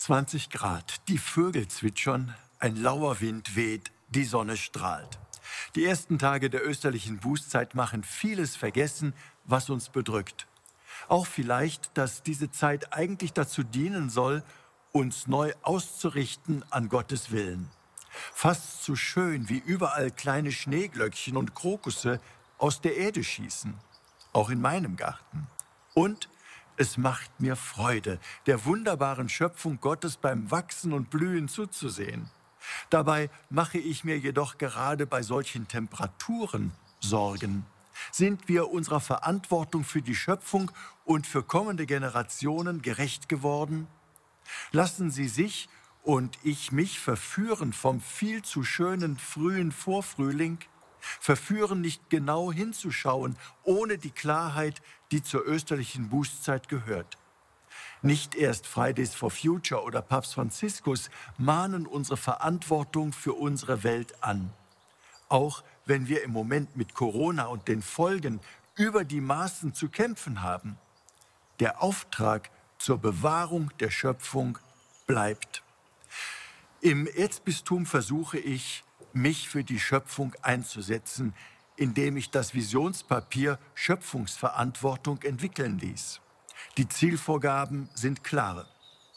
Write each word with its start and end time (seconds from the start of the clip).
20 0.00 0.48
Grad, 0.48 1.06
die 1.08 1.18
Vögel 1.18 1.68
zwitschern, 1.68 2.34
ein 2.58 2.74
lauer 2.74 3.20
Wind 3.20 3.54
weht, 3.54 3.92
die 4.08 4.24
Sonne 4.24 4.56
strahlt. 4.56 5.18
Die 5.74 5.84
ersten 5.84 6.18
Tage 6.18 6.48
der 6.48 6.66
österlichen 6.66 7.18
Bußzeit 7.18 7.74
machen 7.74 8.02
vieles 8.02 8.56
vergessen, 8.56 9.12
was 9.44 9.68
uns 9.68 9.90
bedrückt. 9.90 10.46
Auch 11.08 11.26
vielleicht, 11.26 11.98
dass 11.98 12.22
diese 12.22 12.50
Zeit 12.50 12.94
eigentlich 12.94 13.34
dazu 13.34 13.62
dienen 13.62 14.08
soll, 14.08 14.42
uns 14.90 15.26
neu 15.26 15.52
auszurichten 15.60 16.64
an 16.70 16.88
Gottes 16.88 17.30
Willen. 17.30 17.68
Fast 18.32 18.82
so 18.82 18.96
schön 18.96 19.50
wie 19.50 19.58
überall 19.58 20.10
kleine 20.10 20.50
Schneeglöckchen 20.50 21.36
und 21.36 21.54
Krokusse 21.54 22.22
aus 22.56 22.80
der 22.80 22.96
Erde 22.96 23.22
schießen, 23.22 23.74
auch 24.32 24.48
in 24.48 24.62
meinem 24.62 24.96
Garten. 24.96 25.46
Und 25.92 26.30
es 26.80 26.96
macht 26.96 27.42
mir 27.42 27.56
Freude, 27.56 28.18
der 28.46 28.64
wunderbaren 28.64 29.28
Schöpfung 29.28 29.78
Gottes 29.80 30.16
beim 30.16 30.50
Wachsen 30.50 30.94
und 30.94 31.10
Blühen 31.10 31.46
zuzusehen. 31.46 32.30
Dabei 32.88 33.28
mache 33.50 33.76
ich 33.76 34.02
mir 34.02 34.18
jedoch 34.18 34.56
gerade 34.56 35.06
bei 35.06 35.22
solchen 35.22 35.68
Temperaturen 35.68 36.72
Sorgen. 36.98 37.66
Sind 38.12 38.48
wir 38.48 38.70
unserer 38.70 39.00
Verantwortung 39.00 39.84
für 39.84 40.00
die 40.00 40.14
Schöpfung 40.14 40.70
und 41.04 41.26
für 41.26 41.42
kommende 41.42 41.84
Generationen 41.84 42.80
gerecht 42.80 43.28
geworden? 43.28 43.86
Lassen 44.72 45.10
Sie 45.10 45.28
sich 45.28 45.68
und 46.02 46.38
ich 46.42 46.72
mich 46.72 46.98
verführen 46.98 47.74
vom 47.74 48.00
viel 48.00 48.40
zu 48.40 48.64
schönen 48.64 49.18
frühen 49.18 49.70
Vorfrühling, 49.70 50.58
verführen 51.00 51.80
nicht 51.80 52.10
genau 52.10 52.52
hinzuschauen, 52.52 53.36
ohne 53.62 53.98
die 53.98 54.10
Klarheit, 54.10 54.82
die 55.10 55.22
zur 55.22 55.46
österlichen 55.46 56.08
Bußzeit 56.08 56.68
gehört. 56.68 57.18
Nicht 58.02 58.34
erst 58.34 58.66
Fridays 58.66 59.14
for 59.14 59.30
Future 59.30 59.82
oder 59.82 60.00
Papst 60.00 60.34
Franziskus 60.34 61.10
mahnen 61.36 61.86
unsere 61.86 62.16
Verantwortung 62.16 63.12
für 63.12 63.34
unsere 63.34 63.82
Welt 63.82 64.22
an. 64.22 64.52
Auch 65.28 65.62
wenn 65.84 66.08
wir 66.08 66.22
im 66.22 66.32
Moment 66.32 66.76
mit 66.76 66.94
Corona 66.94 67.46
und 67.46 67.68
den 67.68 67.82
Folgen 67.82 68.40
über 68.74 69.04
die 69.04 69.20
Maßen 69.20 69.74
zu 69.74 69.88
kämpfen 69.88 70.42
haben. 70.42 70.78
Der 71.58 71.82
Auftrag 71.82 72.50
zur 72.78 72.98
Bewahrung 72.98 73.70
der 73.80 73.90
Schöpfung 73.90 74.58
bleibt. 75.06 75.62
Im 76.80 77.06
Erzbistum 77.06 77.84
versuche 77.84 78.38
ich, 78.38 78.84
mich 79.14 79.48
für 79.48 79.64
die 79.64 79.80
Schöpfung 79.80 80.34
einzusetzen, 80.42 81.34
indem 81.76 82.16
ich 82.16 82.30
das 82.30 82.54
Visionspapier 82.54 83.58
Schöpfungsverantwortung 83.74 85.22
entwickeln 85.22 85.78
ließ. 85.78 86.20
Die 86.76 86.88
Zielvorgaben 86.88 87.88
sind 87.94 88.22
klare. 88.22 88.68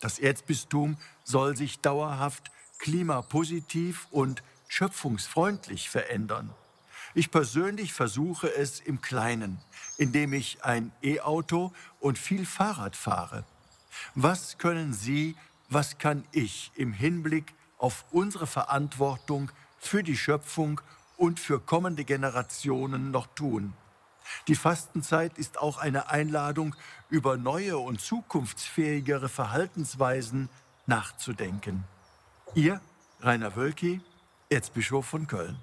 Das 0.00 0.18
Erzbistum 0.18 0.96
soll 1.24 1.56
sich 1.56 1.80
dauerhaft 1.80 2.50
klimapositiv 2.78 4.06
und 4.10 4.42
schöpfungsfreundlich 4.68 5.90
verändern. 5.90 6.52
Ich 7.14 7.30
persönlich 7.30 7.92
versuche 7.92 8.54
es 8.54 8.80
im 8.80 9.00
Kleinen, 9.00 9.58
indem 9.96 10.32
ich 10.32 10.64
ein 10.64 10.92
E-Auto 11.02 11.72
und 12.00 12.18
viel 12.18 12.44
Fahrrad 12.44 12.96
fahre. 12.96 13.44
Was 14.14 14.58
können 14.58 14.92
Sie 14.92 15.36
was 15.68 15.98
kann 15.98 16.24
ich 16.32 16.70
im 16.74 16.92
Hinblick 16.92 17.54
auf 17.78 18.04
unsere 18.10 18.46
Verantwortung 18.46 19.50
für 19.86 20.02
die 20.02 20.16
Schöpfung 20.16 20.80
und 21.16 21.40
für 21.40 21.60
kommende 21.60 22.04
Generationen 22.04 23.10
noch 23.10 23.26
tun? 23.34 23.72
Die 24.48 24.54
Fastenzeit 24.54 25.38
ist 25.38 25.58
auch 25.58 25.78
eine 25.78 26.10
Einladung, 26.10 26.74
über 27.08 27.36
neue 27.36 27.78
und 27.78 28.00
zukunftsfähigere 28.00 29.28
Verhaltensweisen 29.28 30.48
nachzudenken. 30.86 31.84
Ihr, 32.54 32.80
Rainer 33.20 33.54
Wölki, 33.56 34.00
Erzbischof 34.48 35.06
von 35.06 35.26
Köln. 35.26 35.56